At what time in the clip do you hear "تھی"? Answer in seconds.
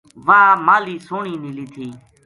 1.73-1.87